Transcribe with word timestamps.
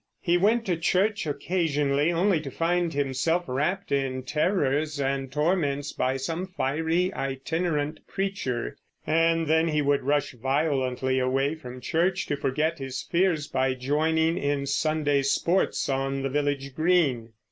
He 0.19 0.35
went 0.35 0.65
to 0.65 0.77
church 0.77 1.27
occasionally, 1.27 2.11
only 2.11 2.41
to 2.41 2.49
find 2.49 2.91
himself 2.91 3.43
wrapped 3.45 3.91
in 3.91 4.23
terrors 4.23 4.99
and 4.99 5.31
torments 5.31 5.93
by 5.93 6.17
some 6.17 6.47
fiery 6.47 7.13
itinerant 7.13 7.99
preacher; 8.07 8.75
and 9.05 9.69
he 9.69 9.83
would 9.83 10.01
rush 10.01 10.31
violently 10.31 11.19
away 11.19 11.53
from 11.53 11.81
church 11.81 12.25
to 12.25 12.35
forget 12.35 12.79
his 12.79 13.03
fears 13.03 13.47
by 13.47 13.75
joining 13.75 14.39
in 14.39 14.65
Sunday 14.65 15.21
sports 15.21 15.87
on 15.87 16.23
the 16.23 16.29
village 16.29 16.73
green. 16.73 17.33